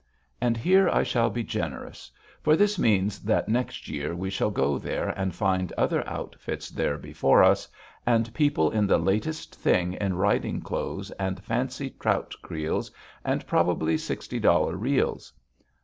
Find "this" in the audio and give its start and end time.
2.55-2.79